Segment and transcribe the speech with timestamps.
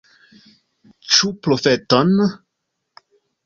[1.11, 2.19] Ĉu profeton?